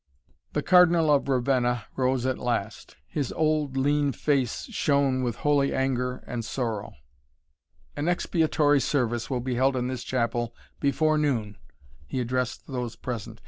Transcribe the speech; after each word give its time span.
The 0.53 0.63
Cardinal 0.63 1.13
of 1.13 1.29
Ravenna 1.29 1.85
rose 1.95 2.25
at 2.25 2.39
last. 2.39 2.95
His 3.05 3.31
old, 3.33 3.77
lean 3.77 4.13
face 4.13 4.63
shone 4.71 5.21
with 5.21 5.35
holy 5.35 5.75
anger 5.75 6.23
and 6.25 6.43
sorrow. 6.43 6.95
"An 7.95 8.07
expiatory 8.07 8.79
service 8.81 9.29
will 9.29 9.41
be 9.41 9.53
held 9.53 9.75
in 9.75 9.89
this 9.89 10.03
chapel 10.03 10.55
before 10.79 11.19
noon," 11.19 11.55
he 12.07 12.19
addressed 12.19 12.65
those 12.65 12.95
present. 12.95 13.39